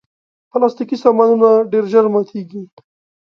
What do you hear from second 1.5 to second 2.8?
ډېر ژر ماتیږي.